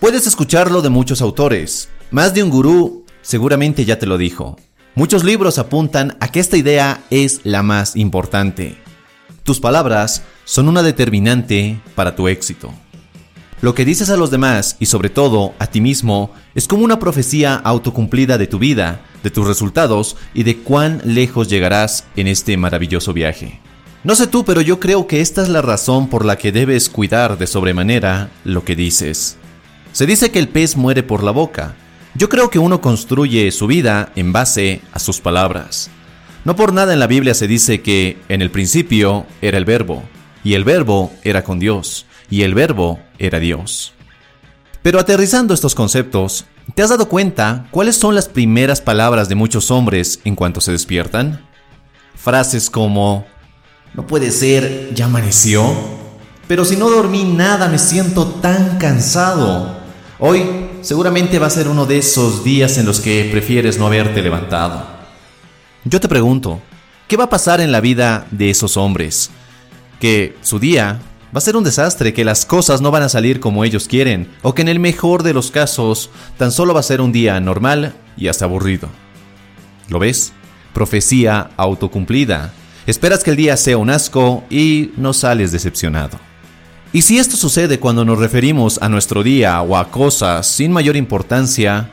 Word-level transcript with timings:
Puedes 0.00 0.26
escucharlo 0.26 0.82
de 0.82 0.88
muchos 0.88 1.22
autores. 1.22 1.88
Más 2.10 2.34
de 2.34 2.42
un 2.42 2.50
gurú 2.50 3.04
seguramente 3.22 3.84
ya 3.84 3.98
te 3.98 4.06
lo 4.06 4.18
dijo. 4.18 4.56
Muchos 4.94 5.24
libros 5.24 5.58
apuntan 5.58 6.16
a 6.20 6.28
que 6.28 6.40
esta 6.40 6.56
idea 6.56 7.02
es 7.10 7.40
la 7.44 7.62
más 7.62 7.96
importante. 7.96 8.76
Tus 9.42 9.58
palabras 9.58 10.22
son 10.44 10.68
una 10.68 10.82
determinante 10.82 11.80
para 11.94 12.14
tu 12.14 12.28
éxito. 12.28 12.72
Lo 13.62 13.74
que 13.74 13.84
dices 13.84 14.10
a 14.10 14.16
los 14.16 14.30
demás 14.30 14.76
y 14.80 14.86
sobre 14.86 15.08
todo 15.08 15.54
a 15.60 15.68
ti 15.68 15.80
mismo 15.80 16.32
es 16.54 16.66
como 16.66 16.84
una 16.84 16.98
profecía 16.98 17.54
autocumplida 17.54 18.36
de 18.36 18.48
tu 18.48 18.58
vida, 18.58 19.02
de 19.22 19.30
tus 19.30 19.46
resultados 19.46 20.16
y 20.34 20.42
de 20.42 20.58
cuán 20.58 21.00
lejos 21.04 21.48
llegarás 21.48 22.04
en 22.16 22.26
este 22.26 22.56
maravilloso 22.56 23.12
viaje. 23.12 23.60
No 24.04 24.16
sé 24.16 24.26
tú, 24.26 24.44
pero 24.44 24.62
yo 24.62 24.80
creo 24.80 25.06
que 25.06 25.20
esta 25.20 25.42
es 25.42 25.48
la 25.48 25.62
razón 25.62 26.08
por 26.08 26.24
la 26.24 26.36
que 26.36 26.50
debes 26.50 26.88
cuidar 26.88 27.38
de 27.38 27.46
sobremanera 27.46 28.30
lo 28.42 28.64
que 28.64 28.74
dices. 28.74 29.38
Se 29.92 30.06
dice 30.06 30.30
que 30.30 30.38
el 30.38 30.48
pez 30.48 30.76
muere 30.76 31.02
por 31.02 31.22
la 31.22 31.30
boca. 31.30 31.74
Yo 32.14 32.28
creo 32.28 32.50
que 32.50 32.58
uno 32.58 32.80
construye 32.80 33.50
su 33.52 33.66
vida 33.66 34.10
en 34.16 34.32
base 34.32 34.80
a 34.92 34.98
sus 34.98 35.20
palabras. 35.20 35.90
No 36.44 36.56
por 36.56 36.72
nada 36.72 36.92
en 36.92 36.98
la 36.98 37.06
Biblia 37.06 37.34
se 37.34 37.46
dice 37.46 37.82
que 37.82 38.18
en 38.28 38.42
el 38.42 38.50
principio 38.50 39.26
era 39.42 39.58
el 39.58 39.64
verbo, 39.64 40.02
y 40.42 40.54
el 40.54 40.64
verbo 40.64 41.12
era 41.22 41.44
con 41.44 41.58
Dios, 41.58 42.06
y 42.30 42.42
el 42.42 42.54
verbo 42.54 43.00
era 43.18 43.38
Dios. 43.38 43.92
Pero 44.82 44.98
aterrizando 44.98 45.54
estos 45.54 45.74
conceptos, 45.74 46.46
¿te 46.74 46.82
has 46.82 46.90
dado 46.90 47.08
cuenta 47.08 47.68
cuáles 47.70 47.96
son 47.96 48.14
las 48.14 48.28
primeras 48.28 48.80
palabras 48.80 49.28
de 49.28 49.36
muchos 49.36 49.70
hombres 49.70 50.20
en 50.24 50.34
cuanto 50.34 50.60
se 50.60 50.72
despiertan? 50.72 51.46
Frases 52.16 52.70
como, 52.70 53.26
no 53.94 54.06
puede 54.06 54.30
ser, 54.30 54.92
ya 54.94 55.04
amaneció, 55.04 55.62
pero 56.48 56.64
si 56.64 56.76
no 56.76 56.90
dormí 56.90 57.24
nada 57.24 57.68
me 57.68 57.78
siento 57.78 58.26
tan 58.26 58.78
cansado. 58.78 59.81
Hoy 60.24 60.44
seguramente 60.82 61.40
va 61.40 61.48
a 61.48 61.50
ser 61.50 61.66
uno 61.66 61.84
de 61.84 61.98
esos 61.98 62.44
días 62.44 62.78
en 62.78 62.86
los 62.86 63.00
que 63.00 63.28
prefieres 63.32 63.76
no 63.76 63.88
haberte 63.88 64.22
levantado. 64.22 64.86
Yo 65.84 65.98
te 65.98 66.06
pregunto, 66.06 66.62
¿qué 67.08 67.16
va 67.16 67.24
a 67.24 67.28
pasar 67.28 67.60
en 67.60 67.72
la 67.72 67.80
vida 67.80 68.28
de 68.30 68.48
esos 68.48 68.76
hombres? 68.76 69.30
Que 69.98 70.36
su 70.40 70.60
día 70.60 71.00
va 71.34 71.38
a 71.38 71.40
ser 71.40 71.56
un 71.56 71.64
desastre, 71.64 72.14
que 72.14 72.24
las 72.24 72.46
cosas 72.46 72.80
no 72.80 72.92
van 72.92 73.02
a 73.02 73.08
salir 73.08 73.40
como 73.40 73.64
ellos 73.64 73.88
quieren, 73.88 74.30
o 74.42 74.54
que 74.54 74.62
en 74.62 74.68
el 74.68 74.78
mejor 74.78 75.24
de 75.24 75.34
los 75.34 75.50
casos 75.50 76.08
tan 76.38 76.52
solo 76.52 76.72
va 76.72 76.78
a 76.78 76.84
ser 76.84 77.00
un 77.00 77.10
día 77.10 77.40
normal 77.40 77.92
y 78.16 78.28
hasta 78.28 78.44
aburrido. 78.44 78.88
¿Lo 79.88 79.98
ves? 79.98 80.32
Profecía 80.72 81.50
autocumplida. 81.56 82.52
Esperas 82.86 83.24
que 83.24 83.30
el 83.30 83.36
día 83.36 83.56
sea 83.56 83.76
un 83.76 83.90
asco 83.90 84.44
y 84.48 84.92
no 84.96 85.14
sales 85.14 85.50
decepcionado. 85.50 86.31
Y 86.94 87.00
si 87.02 87.18
esto 87.18 87.38
sucede 87.38 87.80
cuando 87.80 88.04
nos 88.04 88.18
referimos 88.18 88.78
a 88.82 88.90
nuestro 88.90 89.22
día 89.22 89.62
o 89.62 89.78
a 89.78 89.90
cosas 89.90 90.46
sin 90.46 90.70
mayor 90.70 90.94
importancia, 90.94 91.90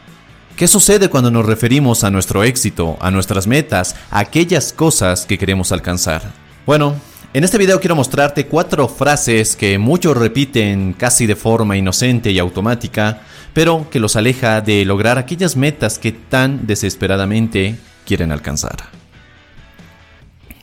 ¿qué 0.57 0.67
sucede 0.67 1.09
cuando 1.09 1.31
nos 1.31 1.45
referimos 1.45 2.03
a 2.03 2.11
nuestro 2.11 2.43
éxito, 2.43 2.97
a 2.99 3.09
nuestras 3.09 3.47
metas, 3.47 3.95
a 4.11 4.19
aquellas 4.19 4.73
cosas 4.73 5.25
que 5.25 5.37
queremos 5.37 5.71
alcanzar? 5.71 6.33
Bueno, 6.65 6.95
en 7.33 7.45
este 7.45 7.57
video 7.57 7.79
quiero 7.79 7.95
mostrarte 7.95 8.47
cuatro 8.47 8.89
frases 8.89 9.55
que 9.55 9.77
muchos 9.77 10.17
repiten 10.17 10.91
casi 10.91 11.27
de 11.27 11.37
forma 11.37 11.77
inocente 11.77 12.31
y 12.31 12.39
automática, 12.39 13.21
pero 13.53 13.89
que 13.89 14.01
los 14.01 14.17
aleja 14.17 14.59
de 14.59 14.83
lograr 14.83 15.17
aquellas 15.17 15.55
metas 15.55 15.97
que 15.97 16.11
tan 16.11 16.67
desesperadamente 16.67 17.77
quieren 18.05 18.33
alcanzar. 18.33 18.89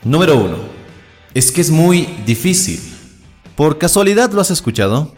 Número 0.03 0.37
1. 0.37 0.57
Es 1.33 1.51
que 1.51 1.61
es 1.61 1.71
muy 1.71 2.07
difícil. 2.23 2.96
¿Por 3.57 3.79
casualidad 3.79 4.31
lo 4.33 4.39
has 4.39 4.51
escuchado? 4.51 5.11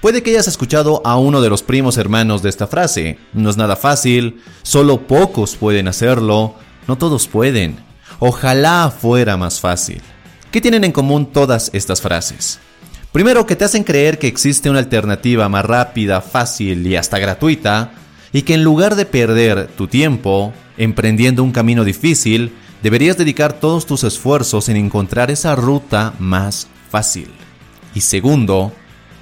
Puede 0.00 0.24
que 0.24 0.30
hayas 0.30 0.48
escuchado 0.48 1.00
a 1.04 1.16
uno 1.16 1.40
de 1.40 1.48
los 1.48 1.62
primos 1.62 1.96
hermanos 1.96 2.42
de 2.42 2.48
esta 2.48 2.66
frase. 2.66 3.18
No 3.32 3.50
es 3.50 3.56
nada 3.56 3.76
fácil, 3.76 4.42
solo 4.64 5.02
pocos 5.06 5.54
pueden 5.54 5.86
hacerlo, 5.86 6.56
no 6.88 6.98
todos 6.98 7.28
pueden. 7.28 7.76
Ojalá 8.18 8.90
fuera 8.90 9.36
más 9.36 9.60
fácil. 9.60 10.02
¿Qué 10.50 10.60
tienen 10.60 10.82
en 10.82 10.90
común 10.90 11.26
todas 11.26 11.70
estas 11.72 12.02
frases? 12.02 12.58
Primero, 13.12 13.46
que 13.46 13.54
te 13.54 13.64
hacen 13.64 13.84
creer 13.84 14.18
que 14.18 14.26
existe 14.26 14.68
una 14.68 14.80
alternativa 14.80 15.48
más 15.48 15.64
rápida, 15.64 16.20
fácil 16.20 16.84
y 16.84 16.96
hasta 16.96 17.20
gratuita, 17.20 17.92
y 18.32 18.42
que 18.42 18.54
en 18.54 18.64
lugar 18.64 18.96
de 18.96 19.06
perder 19.06 19.68
tu 19.68 19.86
tiempo 19.86 20.52
emprendiendo 20.76 21.44
un 21.44 21.52
camino 21.52 21.84
difícil, 21.84 22.56
deberías 22.82 23.16
dedicar 23.16 23.52
todos 23.52 23.86
tus 23.86 24.02
esfuerzos 24.02 24.68
en 24.68 24.78
encontrar 24.78 25.30
esa 25.30 25.54
ruta 25.54 26.12
más 26.18 26.66
fácil. 26.90 27.30
Y 27.94 28.00
segundo, 28.00 28.72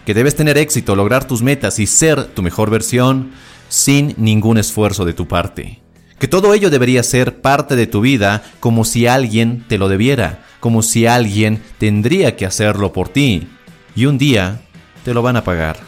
que 0.07 0.15
debes 0.15 0.35
tener 0.35 0.59
éxito, 0.59 0.97
lograr 0.97 1.27
tus 1.27 1.43
metas 1.43 1.79
y 1.79 1.87
ser 1.87 2.25
tu 2.25 2.43
mejor 2.43 2.71
versión 2.71 3.33
sin 3.69 4.15
ningún 4.17 4.59
esfuerzo 4.59 5.05
de 5.05 5.15
tu 5.15 5.29
parte. 5.29 5.81
Que 6.19 6.29
todo 6.29 6.55
ello 6.55 6.71
debería 6.71 7.03
ser 7.03 7.41
parte 7.41 7.77
de 7.77 7.87
tu 7.87 8.01
vida 8.01 8.43
como 8.61 8.85
si 8.85 9.07
alguien 9.07 9.65
te 9.69 9.79
lo 9.79 9.89
debiera, 9.89 10.45
como 10.61 10.83
si 10.83 11.07
alguien 11.07 11.63
tendría 11.79 12.37
que 12.37 12.47
hacerlo 12.47 12.93
por 12.93 13.09
ti. 13.09 13.49
Y 13.95 14.07
un 14.07 14.19
día 14.19 14.63
te 15.05 15.15
lo 15.15 15.23
van 15.23 15.37
a 15.37 15.45
pagar. 15.45 15.79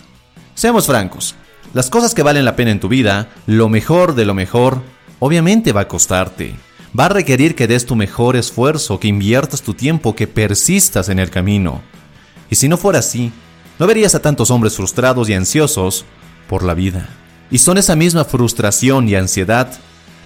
Seamos 0.55 0.87
francos, 0.87 1.37
las 1.73 1.91
cosas 1.91 2.15
que 2.15 2.23
valen 2.23 2.45
la 2.45 2.57
pena 2.57 2.71
en 2.71 2.81
tu 2.81 2.89
vida, 2.89 3.29
lo 3.47 3.69
mejor 3.69 4.15
de 4.15 4.25
lo 4.25 4.35
mejor, 4.35 4.83
obviamente 5.19 5.73
va 5.73 5.83
a 5.83 5.89
costarte. 5.89 6.55
Va 6.99 7.07
a 7.07 7.09
requerir 7.09 7.57
que 7.57 7.67
des 7.67 7.87
tu 7.87 7.97
mejor 7.97 8.37
esfuerzo, 8.37 9.01
que 9.01 9.09
inviertas 9.09 9.63
tu 9.63 9.75
tiempo, 9.75 10.15
que 10.15 10.29
persistas 10.29 11.09
en 11.09 11.19
el 11.19 11.31
camino. 11.31 11.83
Y 12.51 12.57
si 12.57 12.69
no 12.69 12.77
fuera 12.77 13.01
así, 13.01 13.33
no 13.79 13.87
verías 13.87 14.15
a 14.15 14.23
tantos 14.23 14.51
hombres 14.51 14.77
frustrados 14.77 15.29
y 15.29 15.35
ansiosos 15.35 16.05
por 16.49 16.63
la 16.63 16.75
vida. 16.75 17.09
Y 17.51 17.59
son 17.59 17.79
esa 17.79 17.97
misma 17.97 18.25
frustración 18.25 19.09
y 19.09 19.15
ansiedad 19.15 19.73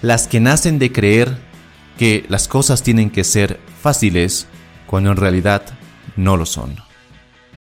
las 0.02 0.28
que 0.28 0.40
nacen 0.40 0.78
de 0.78 0.92
creer 0.92 1.36
que 1.98 2.24
las 2.28 2.48
cosas 2.48 2.82
tienen 2.82 3.10
que 3.10 3.24
ser 3.24 3.58
fáciles 3.80 4.46
cuando 4.86 5.10
en 5.10 5.16
realidad 5.16 5.62
no 6.16 6.36
lo 6.36 6.46
son. 6.46 6.76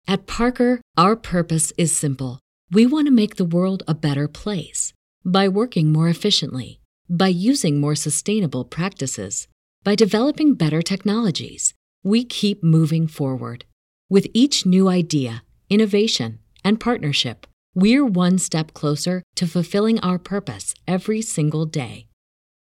At 0.07 0.27
Parker, 0.27 0.81
our 0.97 1.17
purpose 1.17 1.73
is 1.77 1.93
simple. 1.93 2.39
We 2.71 2.87
want 2.87 3.07
to 3.07 3.13
make 3.13 3.37
the 3.37 3.45
world 3.45 3.83
a 3.89 3.95
better 3.95 4.29
place 4.29 4.93
by 5.25 5.49
working 5.49 5.93
more 5.93 6.09
efficiently, 6.09 6.81
by 7.09 7.29
using 7.29 7.81
more 7.81 7.97
sustainable 7.97 8.65
practices, 8.65 9.49
by 9.83 9.97
developing 9.97 10.55
better 10.55 10.83
technologies. 10.83 11.75
We 12.05 12.25
keep 12.25 12.63
moving 12.63 13.09
forward. 13.09 13.65
With 14.09 14.29
each 14.33 14.65
new 14.65 14.89
idea, 14.89 15.43
innovation, 15.69 16.39
and 16.63 16.79
partnership, 16.79 17.45
we're 17.75 18.07
one 18.07 18.39
step 18.39 18.73
closer 18.73 19.25
to 19.35 19.49
fulfilling 19.49 19.99
our 19.99 20.17
purpose 20.17 20.75
every 20.87 21.21
single 21.23 21.67
day. 21.67 22.07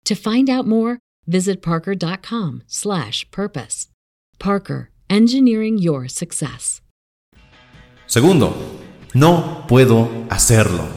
To 0.03 0.15
find 0.15 0.49
out 0.49 0.67
more, 0.67 0.99
visit 1.27 1.61
parker.com/purpose. 1.61 3.87
Parker, 4.37 4.91
engineering 5.09 5.77
your 5.77 6.09
success. 6.09 6.81
Segundo, 8.05 8.53
no 9.13 9.65
puedo 9.69 10.09
hacerlo. 10.29 10.89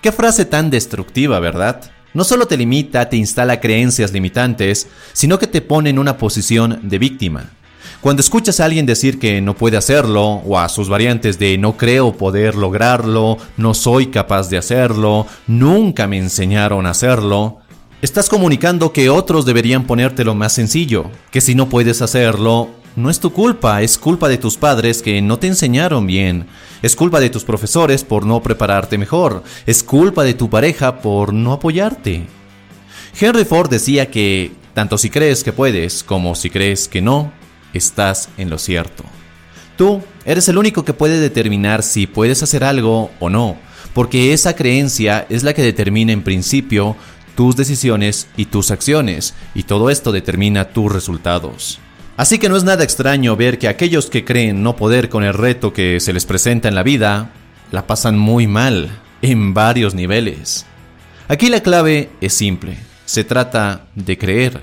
Qué 0.00 0.12
frase 0.12 0.44
tan 0.44 0.70
destructiva, 0.70 1.40
¿verdad? 1.40 1.90
No 2.14 2.22
solo 2.22 2.46
te 2.46 2.56
limita, 2.56 3.08
te 3.08 3.16
instala 3.16 3.60
creencias 3.60 4.12
limitantes, 4.12 4.86
sino 5.12 5.40
que 5.40 5.48
te 5.48 5.60
pone 5.60 5.90
en 5.90 5.98
una 5.98 6.18
posición 6.18 6.88
de 6.88 7.00
víctima. 7.00 7.50
Cuando 8.00 8.20
escuchas 8.20 8.60
a 8.60 8.64
alguien 8.64 8.86
decir 8.86 9.18
que 9.18 9.42
no 9.42 9.54
puede 9.54 9.76
hacerlo, 9.76 10.40
o 10.46 10.58
a 10.58 10.70
sus 10.70 10.88
variantes 10.88 11.38
de 11.38 11.58
no 11.58 11.76
creo 11.76 12.12
poder 12.16 12.54
lograrlo, 12.54 13.36
no 13.58 13.74
soy 13.74 14.06
capaz 14.06 14.48
de 14.48 14.56
hacerlo, 14.56 15.26
nunca 15.46 16.06
me 16.06 16.16
enseñaron 16.16 16.86
a 16.86 16.90
hacerlo, 16.90 17.58
estás 18.00 18.30
comunicando 18.30 18.94
que 18.94 19.10
otros 19.10 19.44
deberían 19.44 19.86
ponértelo 19.86 20.34
más 20.34 20.54
sencillo, 20.54 21.10
que 21.30 21.42
si 21.42 21.54
no 21.54 21.68
puedes 21.68 22.00
hacerlo, 22.00 22.70
no 22.96 23.10
es 23.10 23.20
tu 23.20 23.34
culpa, 23.34 23.82
es 23.82 23.98
culpa 23.98 24.30
de 24.30 24.38
tus 24.38 24.56
padres 24.56 25.02
que 25.02 25.20
no 25.20 25.38
te 25.38 25.48
enseñaron 25.48 26.06
bien, 26.06 26.46
es 26.80 26.96
culpa 26.96 27.20
de 27.20 27.28
tus 27.28 27.44
profesores 27.44 28.02
por 28.02 28.24
no 28.24 28.40
prepararte 28.42 28.96
mejor, 28.96 29.44
es 29.66 29.82
culpa 29.82 30.24
de 30.24 30.32
tu 30.32 30.48
pareja 30.48 31.02
por 31.02 31.34
no 31.34 31.52
apoyarte. 31.52 32.26
Henry 33.20 33.44
Ford 33.44 33.68
decía 33.68 34.10
que 34.10 34.52
tanto 34.72 34.96
si 34.96 35.10
crees 35.10 35.44
que 35.44 35.52
puedes 35.52 36.02
como 36.02 36.34
si 36.34 36.48
crees 36.48 36.88
que 36.88 37.02
no, 37.02 37.30
estás 37.74 38.28
en 38.36 38.50
lo 38.50 38.58
cierto. 38.58 39.04
Tú 39.76 40.02
eres 40.24 40.48
el 40.48 40.58
único 40.58 40.84
que 40.84 40.92
puede 40.92 41.18
determinar 41.18 41.82
si 41.82 42.06
puedes 42.06 42.42
hacer 42.42 42.64
algo 42.64 43.10
o 43.18 43.30
no, 43.30 43.56
porque 43.94 44.32
esa 44.32 44.54
creencia 44.54 45.26
es 45.28 45.42
la 45.42 45.54
que 45.54 45.62
determina 45.62 46.12
en 46.12 46.22
principio 46.22 46.96
tus 47.34 47.56
decisiones 47.56 48.28
y 48.36 48.46
tus 48.46 48.70
acciones, 48.70 49.34
y 49.54 49.62
todo 49.62 49.88
esto 49.90 50.12
determina 50.12 50.66
tus 50.66 50.92
resultados. 50.92 51.78
Así 52.16 52.38
que 52.38 52.50
no 52.50 52.56
es 52.56 52.64
nada 52.64 52.84
extraño 52.84 53.34
ver 53.36 53.58
que 53.58 53.68
aquellos 53.68 54.10
que 54.10 54.26
creen 54.26 54.62
no 54.62 54.76
poder 54.76 55.08
con 55.08 55.24
el 55.24 55.32
reto 55.32 55.72
que 55.72 56.00
se 56.00 56.12
les 56.12 56.26
presenta 56.26 56.68
en 56.68 56.74
la 56.74 56.82
vida, 56.82 57.30
la 57.72 57.86
pasan 57.86 58.18
muy 58.18 58.46
mal, 58.46 58.90
en 59.22 59.54
varios 59.54 59.94
niveles. 59.94 60.66
Aquí 61.28 61.48
la 61.48 61.60
clave 61.60 62.10
es 62.20 62.34
simple, 62.34 62.76
se 63.06 63.24
trata 63.24 63.86
de 63.94 64.18
creer. 64.18 64.60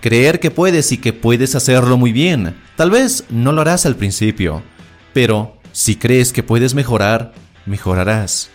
Creer 0.00 0.40
que 0.40 0.50
puedes 0.50 0.92
y 0.92 0.98
que 0.98 1.12
puedes 1.12 1.54
hacerlo 1.54 1.98
muy 1.98 2.12
bien. 2.12 2.56
Tal 2.76 2.90
vez 2.90 3.24
no 3.28 3.52
lo 3.52 3.60
harás 3.60 3.84
al 3.84 3.96
principio, 3.96 4.62
pero 5.12 5.56
si 5.72 5.96
crees 5.96 6.32
que 6.32 6.42
puedes 6.42 6.74
mejorar, 6.74 7.32
mejorarás. 7.66 8.50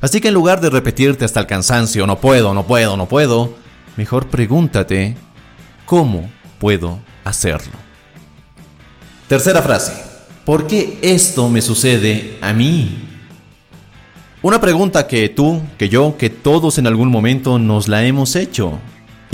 Así 0.00 0.20
que 0.20 0.28
en 0.28 0.34
lugar 0.34 0.60
de 0.60 0.70
repetirte 0.70 1.24
hasta 1.24 1.40
el 1.40 1.46
cansancio, 1.46 2.06
no 2.06 2.20
puedo, 2.20 2.54
no 2.54 2.66
puedo, 2.66 2.96
no 2.96 3.06
puedo, 3.06 3.54
mejor 3.96 4.28
pregúntate, 4.28 5.16
¿cómo 5.86 6.30
puedo 6.58 6.98
hacerlo? 7.24 7.72
Tercera 9.26 9.62
frase, 9.62 9.92
¿por 10.44 10.66
qué 10.66 10.98
esto 11.02 11.48
me 11.48 11.62
sucede 11.62 12.38
a 12.40 12.52
mí? 12.52 13.08
Una 14.42 14.60
pregunta 14.60 15.06
que 15.06 15.30
tú, 15.30 15.62
que 15.78 15.88
yo, 15.88 16.16
que 16.18 16.28
todos 16.28 16.76
en 16.76 16.86
algún 16.86 17.08
momento 17.08 17.58
nos 17.58 17.88
la 17.88 18.04
hemos 18.04 18.36
hecho. 18.36 18.78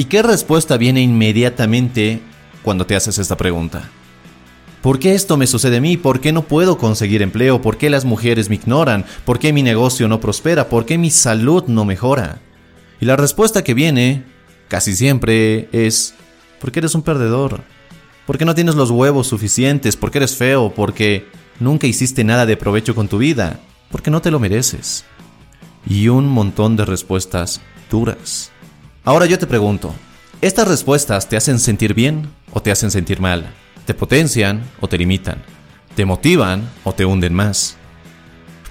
¿Y 0.00 0.06
qué 0.06 0.23
respuesta 0.23 0.79
viene 0.79 1.02
inmediatamente 1.02 2.23
cuando 2.62 2.87
te 2.87 2.97
haces 2.97 3.19
esta 3.19 3.37
pregunta? 3.37 3.91
¿Por 4.81 4.99
qué 4.99 5.14
esto 5.14 5.37
me 5.37 5.47
sucede 5.47 5.76
a 5.76 5.81
mí? 5.82 5.99
¿Por 5.99 6.23
qué 6.23 6.32
no 6.32 6.41
puedo 6.41 6.79
conseguir 6.79 7.20
empleo? 7.20 7.61
¿Por 7.61 7.76
qué 7.76 7.91
las 7.91 8.06
mujeres 8.06 8.49
me 8.49 8.55
ignoran? 8.55 9.05
¿Por 9.26 9.38
qué 9.38 9.52
mi 9.52 9.62
negocio 9.62 10.08
no 10.08 10.19
prospera? 10.19 10.70
¿Por 10.70 10.87
qué 10.87 10.97
mi 10.97 11.11
salud 11.11 11.64
no 11.67 11.85
mejora? 11.85 12.41
Y 12.99 13.05
la 13.05 13.17
respuesta 13.17 13.62
que 13.62 13.75
viene, 13.75 14.25
casi 14.69 14.97
siempre, 14.97 15.69
es 15.70 16.14
porque 16.62 16.79
eres 16.79 16.94
un 16.94 17.03
perdedor. 17.03 17.61
Porque 18.26 18.46
no 18.46 18.55
tienes 18.55 18.76
los 18.76 18.91
huevos 18.91 19.26
suficientes, 19.26 19.96
porque 19.96 20.17
eres 20.17 20.35
feo, 20.35 20.73
porque 20.75 21.26
nunca 21.58 21.87
hiciste 21.87 22.25
nada 22.25 22.46
de 22.46 22.56
provecho 22.56 22.94
con 22.94 23.08
tu 23.08 23.19
vida, 23.19 23.61
porque 23.91 24.11
no 24.11 24.23
te 24.23 24.31
lo 24.31 24.41
mereces. 24.41 25.05
Y 25.87 26.08
un 26.08 26.26
montón 26.26 26.75
de 26.76 26.87
respuestas 26.87 27.61
duras. 27.91 28.50
Ahora 29.10 29.26
yo 29.26 29.40
te 29.40 29.48
pregunto, 29.48 29.92
¿estas 30.40 30.68
respuestas 30.68 31.28
te 31.28 31.36
hacen 31.36 31.58
sentir 31.58 31.94
bien 31.94 32.30
o 32.52 32.62
te 32.62 32.70
hacen 32.70 32.92
sentir 32.92 33.20
mal? 33.20 33.52
te 33.84 33.94
potencian 33.94 34.62
o 34.80 34.88
te 34.88 34.96
limitan, 34.96 35.42
te 35.96 36.04
motivan 36.04 36.70
o 36.84 36.92
te 36.92 37.04
hunden 37.04 37.34
más. 37.34 37.76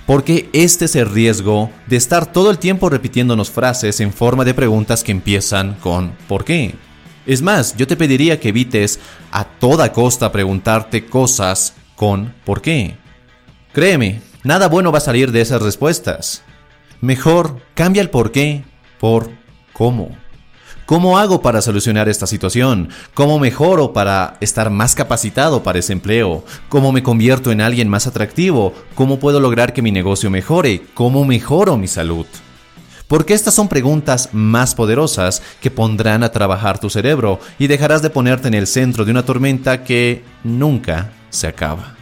Porque 0.05 0.49
este 0.53 0.85
es 0.85 0.95
el 0.95 1.09
riesgo 1.09 1.69
de 1.87 1.97
estar 1.97 2.31
todo 2.31 2.51
el 2.51 2.57
tiempo 2.57 2.89
repitiéndonos 2.89 3.51
frases 3.51 3.99
en 3.99 4.13
forma 4.13 4.45
de 4.45 4.53
preguntas 4.53 5.03
que 5.03 5.11
empiezan 5.11 5.73
con 5.81 6.13
¿por 6.29 6.45
qué? 6.45 6.73
Es 7.25 7.41
más, 7.41 7.75
yo 7.75 7.85
te 7.85 7.97
pediría 7.97 8.39
que 8.39 8.47
evites 8.47 8.97
a 9.33 9.43
toda 9.43 9.91
costa 9.91 10.31
preguntarte 10.31 11.05
cosas 11.05 11.73
con 11.97 12.33
¿por 12.45 12.61
qué? 12.61 12.95
Créeme, 13.73 14.21
nada 14.45 14.69
bueno 14.69 14.93
va 14.93 14.99
a 14.99 15.01
salir 15.01 15.33
de 15.33 15.41
esas 15.41 15.61
respuestas. 15.61 16.43
Mejor 17.01 17.61
cambia 17.73 18.01
el 18.01 18.09
por 18.09 18.31
qué 18.31 18.63
por 19.01 19.29
cómo. 19.73 20.15
¿Cómo 20.89 21.19
hago 21.19 21.43
para 21.43 21.61
solucionar 21.61 22.09
esta 22.09 22.25
situación? 22.25 22.89
¿Cómo 23.13 23.37
mejoro 23.37 23.93
para 23.93 24.37
estar 24.41 24.71
más 24.71 24.95
capacitado 24.95 25.61
para 25.61 25.77
ese 25.77 25.93
empleo? 25.93 26.43
¿Cómo 26.67 26.91
me 26.91 27.03
convierto 27.03 27.51
en 27.51 27.61
alguien 27.61 27.87
más 27.87 28.07
atractivo? 28.07 28.73
¿Cómo 28.95 29.19
puedo 29.19 29.39
lograr 29.39 29.71
que 29.71 29.83
mi 29.83 29.91
negocio 29.91 30.31
mejore? 30.31 30.81
¿Cómo 30.95 31.25
mejoro 31.25 31.77
mi 31.77 31.87
salud? 31.87 32.25
Porque 33.07 33.35
estas 33.35 33.53
son 33.53 33.67
preguntas 33.67 34.29
más 34.31 34.73
poderosas 34.73 35.43
que 35.61 35.69
pondrán 35.69 36.23
a 36.23 36.31
trabajar 36.31 36.79
tu 36.79 36.89
cerebro 36.89 37.39
y 37.59 37.67
dejarás 37.67 38.01
de 38.01 38.09
ponerte 38.09 38.47
en 38.47 38.55
el 38.55 38.65
centro 38.65 39.05
de 39.05 39.11
una 39.11 39.23
tormenta 39.23 39.83
que 39.83 40.23
nunca 40.43 41.11
se 41.29 41.45
acaba. 41.45 41.97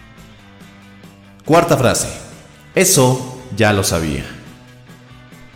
Cuarta 1.44 1.76
frase. 1.76 2.08
Eso 2.74 3.38
ya 3.54 3.74
lo 3.74 3.84
sabía. 3.84 4.24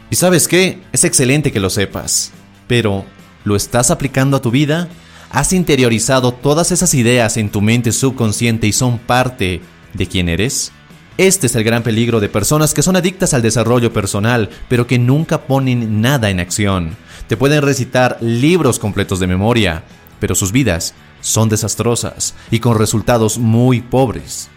¿Y 0.09 0.17
sabes 0.17 0.49
qué? 0.49 0.81
Es 0.91 1.05
excelente 1.05 1.53
que 1.53 1.61
lo 1.61 1.69
sepas, 1.69 2.33
pero 2.67 3.05
¿Lo 3.43 3.55
estás 3.55 3.91
aplicando 3.91 4.37
a 4.37 4.41
tu 4.41 4.51
vida? 4.51 4.87
¿Has 5.31 5.53
interiorizado 5.53 6.33
todas 6.33 6.71
esas 6.71 6.93
ideas 6.93 7.37
en 7.37 7.49
tu 7.49 7.61
mente 7.61 7.91
subconsciente 7.91 8.67
y 8.67 8.73
son 8.73 8.99
parte 8.99 9.61
de 9.93 10.07
quién 10.07 10.29
eres? 10.29 10.71
Este 11.17 11.47
es 11.47 11.55
el 11.55 11.63
gran 11.63 11.83
peligro 11.83 12.19
de 12.19 12.29
personas 12.29 12.73
que 12.73 12.81
son 12.81 12.95
adictas 12.95 13.33
al 13.33 13.41
desarrollo 13.41 13.93
personal, 13.93 14.49
pero 14.69 14.87
que 14.87 14.99
nunca 14.99 15.41
ponen 15.41 16.01
nada 16.01 16.29
en 16.29 16.39
acción. 16.39 16.95
Te 17.27 17.37
pueden 17.37 17.61
recitar 17.61 18.17
libros 18.21 18.79
completos 18.79 19.19
de 19.19 19.27
memoria, 19.27 19.83
pero 20.19 20.35
sus 20.35 20.51
vidas 20.51 20.93
son 21.21 21.49
desastrosas 21.49 22.35
y 22.49 22.59
con 22.59 22.77
resultados 22.77 23.37
muy 23.37 23.81
pobres. 23.81 24.49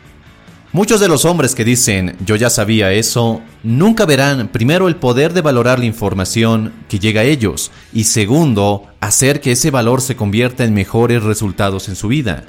Muchos 0.75 0.99
de 0.99 1.07
los 1.07 1.25
hombres 1.25 1.55
que 1.55 1.65
dicen 1.65 2.17
yo 2.27 2.35
ya 2.35 2.51
sabía 2.51 2.91
eso, 2.91 3.41
nunca 3.63 4.07
verán 4.07 4.49
primero 4.49 4.89
el 4.89 4.97
poder 4.97 5.33
de 5.33 5.41
valorar 5.41 5.79
la 5.79 5.85
información 5.85 6.73
que 6.89 6.99
llega 6.99 7.21
a 7.21 7.25
ellos 7.25 7.71
y 7.93 8.03
segundo, 8.03 8.85
hacer 8.99 9.41
que 9.41 9.53
ese 9.53 9.71
valor 9.71 10.01
se 10.01 10.17
convierta 10.17 10.65
en 10.65 10.75
mejores 10.75 11.23
resultados 11.23 11.89
en 11.89 11.95
su 11.95 12.09
vida. 12.09 12.43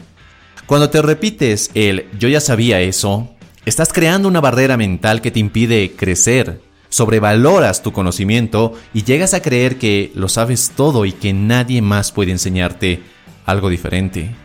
Cuando 0.66 0.90
te 0.90 1.04
repites 1.04 1.70
el 1.76 2.08
yo 2.18 2.28
ya 2.28 2.42
sabía 2.42 2.82
eso, 2.82 3.30
estás 3.64 3.94
creando 3.94 4.28
una 4.28 4.42
barrera 4.42 4.76
mental 4.76 5.22
que 5.22 5.30
te 5.30 5.40
impide 5.40 5.92
crecer, 5.96 6.62
sobrevaloras 6.90 7.84
tu 7.84 7.92
conocimiento 7.92 8.74
y 8.92 9.04
llegas 9.04 9.36
a 9.36 9.44
creer 9.44 9.78
que 9.78 10.12
lo 10.16 10.30
sabes 10.30 10.72
todo 10.76 11.06
y 11.06 11.12
que 11.12 11.32
nadie 11.32 11.84
más 11.84 12.12
puede 12.12 12.32
enseñarte 12.32 13.04
algo 13.46 13.70
diferente. 13.70 14.36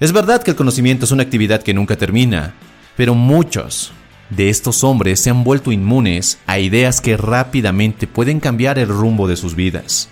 Es 0.00 0.12
verdad 0.12 0.42
que 0.42 0.52
el 0.52 0.56
conocimiento 0.56 1.04
es 1.04 1.10
una 1.10 1.24
actividad 1.24 1.62
que 1.62 1.74
nunca 1.74 1.96
termina, 1.96 2.54
pero 2.98 3.14
muchos 3.14 3.92
de 4.28 4.50
estos 4.50 4.82
hombres 4.82 5.20
se 5.20 5.30
han 5.30 5.44
vuelto 5.44 5.70
inmunes 5.70 6.40
a 6.46 6.58
ideas 6.58 7.00
que 7.00 7.16
rápidamente 7.16 8.08
pueden 8.08 8.40
cambiar 8.40 8.76
el 8.76 8.88
rumbo 8.88 9.28
de 9.28 9.36
sus 9.36 9.54
vidas. 9.54 10.08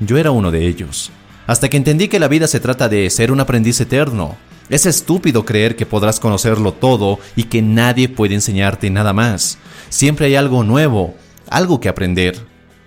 Yo 0.00 0.18
era 0.18 0.32
uno 0.32 0.50
de 0.50 0.66
ellos, 0.66 1.12
hasta 1.46 1.70
que 1.70 1.76
entendí 1.76 2.08
que 2.08 2.18
la 2.18 2.26
vida 2.26 2.48
se 2.48 2.58
trata 2.58 2.88
de 2.88 3.08
ser 3.08 3.30
un 3.30 3.38
aprendiz 3.38 3.80
eterno. 3.80 4.36
Es 4.68 4.84
estúpido 4.84 5.44
creer 5.44 5.76
que 5.76 5.86
podrás 5.86 6.18
conocerlo 6.18 6.72
todo 6.72 7.20
y 7.36 7.44
que 7.44 7.62
nadie 7.62 8.08
puede 8.08 8.34
enseñarte 8.34 8.90
nada 8.90 9.12
más. 9.12 9.58
Siempre 9.88 10.26
hay 10.26 10.34
algo 10.34 10.64
nuevo, 10.64 11.14
algo 11.48 11.78
que 11.78 11.88
aprender, 11.88 12.36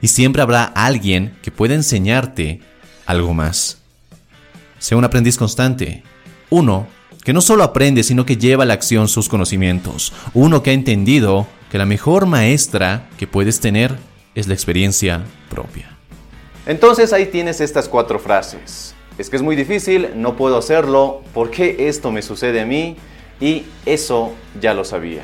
y 0.01 0.10
siempre 0.10 0.41
habrá 0.41 0.65
alguien 0.65 1.38
que 1.41 1.51
pueda 1.51 1.74
enseñarte 1.74 2.60
algo 3.05 3.34
más. 3.34 3.77
Sea 4.77 4.98
un 4.98 5.05
aprendiz 5.05 5.38
constante. 5.38 6.03
Uno 6.50 6.88
que 7.25 7.34
no 7.34 7.41
solo 7.41 7.63
aprende, 7.63 8.03
sino 8.03 8.24
que 8.25 8.38
lleva 8.38 8.63
a 8.63 8.65
la 8.67 8.75
acción 8.75 9.08
sus 9.08 9.27
conocimientos. 9.27 10.13
Uno 10.36 10.62
que 10.62 10.70
ha 10.70 10.74
entendido 10.74 11.48
que 11.72 11.79
la 11.79 11.88
mejor 11.88 12.27
maestra 12.27 13.10
que 13.17 13.25
puedes 13.25 13.60
tener 13.60 13.98
es 14.36 14.48
la 14.48 14.53
experiencia 14.53 15.24
propia. 15.50 15.89
Entonces 16.67 17.13
ahí 17.13 17.25
tienes 17.25 17.62
estas 17.62 17.89
cuatro 17.89 18.20
frases. 18.20 18.94
Es 19.17 19.32
que 19.32 19.38
es 19.38 19.41
muy 19.41 19.55
difícil, 19.55 20.10
no 20.15 20.36
puedo 20.36 20.58
hacerlo, 20.58 21.24
¿por 21.34 21.50
qué 21.50 21.88
esto 21.89 22.12
me 22.12 22.22
sucede 22.22 22.62
a 22.62 22.65
mí? 22.65 22.96
Y 23.41 23.63
eso 23.88 24.34
ya 24.62 24.75
lo 24.75 24.86
sabía. 24.86 25.24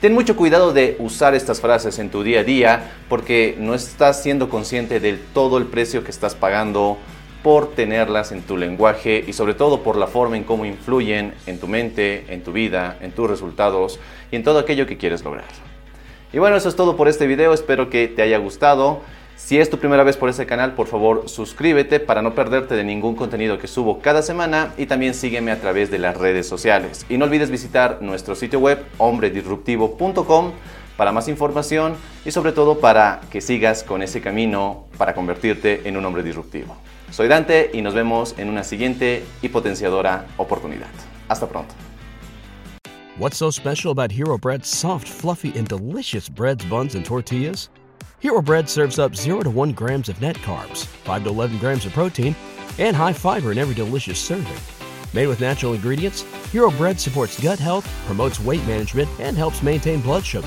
Ten 0.00 0.14
mucho 0.14 0.36
cuidado 0.36 0.72
de 0.72 0.96
usar 1.00 1.34
estas 1.34 1.60
frases 1.60 1.98
en 1.98 2.10
tu 2.10 2.22
día 2.22 2.40
a 2.40 2.44
día 2.44 2.92
porque 3.08 3.56
no 3.58 3.74
estás 3.74 4.22
siendo 4.22 4.48
consciente 4.48 5.00
del 5.00 5.18
todo 5.34 5.58
el 5.58 5.66
precio 5.66 6.04
que 6.04 6.12
estás 6.12 6.36
pagando 6.36 6.96
por 7.42 7.70
tenerlas 7.72 8.32
en 8.32 8.42
tu 8.42 8.56
lenguaje 8.56 9.24
y 9.26 9.32
sobre 9.32 9.54
todo 9.54 9.82
por 9.82 9.96
la 9.96 10.06
forma 10.06 10.36
en 10.36 10.44
cómo 10.44 10.64
influyen 10.64 11.34
en 11.46 11.58
tu 11.58 11.68
mente, 11.68 12.24
en 12.28 12.42
tu 12.42 12.52
vida, 12.52 12.98
en 13.00 13.12
tus 13.12 13.28
resultados 13.28 13.98
y 14.30 14.36
en 14.36 14.44
todo 14.44 14.58
aquello 14.58 14.86
que 14.86 14.96
quieres 14.96 15.24
lograr. 15.24 15.44
Y 16.32 16.38
bueno, 16.38 16.56
eso 16.56 16.68
es 16.68 16.76
todo 16.76 16.96
por 16.96 17.08
este 17.08 17.26
video, 17.26 17.52
espero 17.52 17.90
que 17.90 18.08
te 18.08 18.22
haya 18.22 18.38
gustado. 18.38 19.00
Si 19.36 19.58
es 19.58 19.70
tu 19.70 19.78
primera 19.78 20.04
vez 20.04 20.16
por 20.16 20.28
este 20.28 20.44
canal, 20.44 20.74
por 20.74 20.86
favor 20.86 21.28
suscríbete 21.28 21.98
para 21.98 22.20
no 22.20 22.34
perderte 22.34 22.74
de 22.74 22.84
ningún 22.84 23.16
contenido 23.16 23.58
que 23.58 23.66
subo 23.66 24.00
cada 24.00 24.22
semana 24.22 24.74
y 24.76 24.86
también 24.86 25.14
sígueme 25.14 25.50
a 25.50 25.60
través 25.60 25.90
de 25.90 25.98
las 25.98 26.16
redes 26.16 26.46
sociales. 26.46 27.06
Y 27.08 27.16
no 27.16 27.24
olvides 27.24 27.50
visitar 27.50 27.98
nuestro 28.00 28.34
sitio 28.34 28.60
web 28.60 28.84
hombredisruptivo.com 28.98 30.52
para 31.00 31.12
más 31.12 31.28
información 31.28 31.96
y 32.26 32.30
sobre 32.30 32.52
todo 32.52 32.78
para 32.78 33.22
que 33.30 33.40
sigas 33.40 33.82
con 33.82 34.02
ese 34.02 34.20
camino 34.20 34.84
para 34.98 35.14
convertirte 35.14 35.88
en 35.88 35.96
un 35.96 36.04
hombre 36.04 36.22
disruptivo. 36.22 36.76
Soy 37.10 37.26
Dante 37.26 37.70
y 37.72 37.80
nos 37.80 37.94
vemos 37.94 38.34
en 38.36 38.50
una 38.50 38.64
siguiente 38.64 39.24
y 39.40 39.48
potenciadora 39.48 40.26
oportunidad. 40.36 40.90
Hasta 41.26 41.48
pronto. 41.48 41.74
What's 43.18 43.38
so 43.38 43.50
special 43.50 43.92
about 43.92 44.12
Hero 44.12 44.36
Bread's 44.36 44.68
soft, 44.68 45.08
fluffy, 45.08 45.58
and 45.58 45.66
delicious 45.66 46.28
breads, 46.28 46.66
buns, 46.66 46.94
and 46.94 47.02
tortillas? 47.02 47.70
Hero 48.18 48.42
Bread 48.42 48.68
serves 48.68 48.98
up 48.98 49.16
0 49.16 49.44
to 49.44 49.48
1 49.48 49.72
grams 49.72 50.10
of 50.10 50.20
net 50.20 50.36
carbs, 50.44 50.84
5 51.06 51.24
to 51.24 51.30
11 51.30 51.56
grams 51.60 51.86
of 51.86 51.94
protein, 51.94 52.36
and 52.78 52.94
high 52.94 53.14
fiber 53.14 53.52
in 53.52 53.58
every 53.58 53.74
delicious 53.74 54.18
serving. 54.18 54.52
Made 55.14 55.28
with 55.28 55.40
natural 55.40 55.72
ingredients, 55.72 56.26
Hero 56.52 56.70
Bread 56.70 57.00
supports 57.00 57.40
gut 57.40 57.58
health, 57.58 57.88
promotes 58.06 58.38
weight 58.38 58.64
management, 58.66 59.08
and 59.18 59.34
helps 59.34 59.62
maintain 59.62 60.02
blood 60.02 60.26
sugar. 60.26 60.46